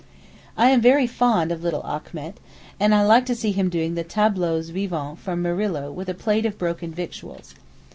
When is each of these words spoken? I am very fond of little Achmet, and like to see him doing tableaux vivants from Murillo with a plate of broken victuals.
I 0.57 0.71
am 0.71 0.81
very 0.81 1.05
fond 1.05 1.51
of 1.51 1.61
little 1.61 1.83
Achmet, 1.83 2.39
and 2.79 2.91
like 2.91 3.23
to 3.27 3.35
see 3.35 3.51
him 3.51 3.69
doing 3.69 3.93
tableaux 3.95 4.63
vivants 4.63 5.21
from 5.21 5.43
Murillo 5.43 5.91
with 5.91 6.09
a 6.09 6.15
plate 6.15 6.47
of 6.47 6.57
broken 6.57 6.91
victuals. 6.91 7.53